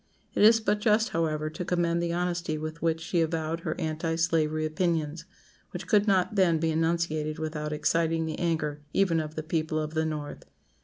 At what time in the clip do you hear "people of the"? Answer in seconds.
9.43-10.07